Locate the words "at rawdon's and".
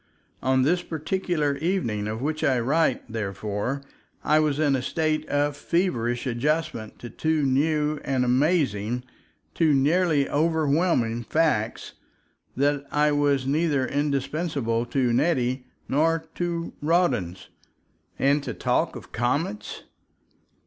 16.35-18.41